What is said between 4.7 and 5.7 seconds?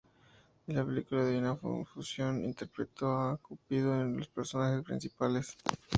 principales.